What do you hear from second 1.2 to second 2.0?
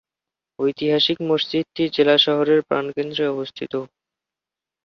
মসজিদটি